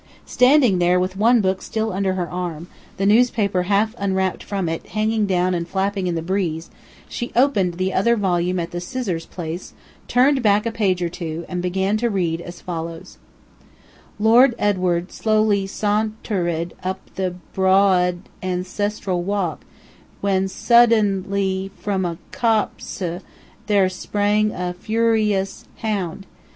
[0.25, 2.67] Standing there with one book still under her arm,
[2.97, 6.71] the newspaper half unwrapped from it, hanging down and flapping in the breeze,
[7.07, 9.73] she opened the other volume at the scissors place,
[10.07, 13.19] turned back a page or two, and began to read as follows:
[14.17, 19.61] "Lord Edward slowly san ter ed up the bro ad anc es tral walk,
[20.19, 23.19] when sudden ly from out a cop se,
[23.67, 26.25] there sprang a fur i ous hound.